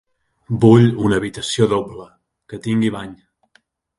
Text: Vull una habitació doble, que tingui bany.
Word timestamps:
Vull 0.63 0.87
una 1.09 1.19
habitació 1.23 1.67
doble, 1.75 2.07
que 2.53 2.61
tingui 2.69 2.93
bany. 2.99 3.15